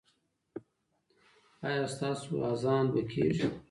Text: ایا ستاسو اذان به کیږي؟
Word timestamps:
ایا 1.67 1.83
ستاسو 1.93 2.33
اذان 2.49 2.85
به 2.93 3.01
کیږي؟ 3.11 3.45